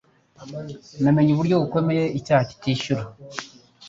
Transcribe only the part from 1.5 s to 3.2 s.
bukomeye icyaha kitishyura